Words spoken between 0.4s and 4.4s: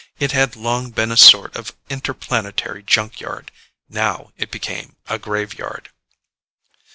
long been a sort of interplanetary junkyard; now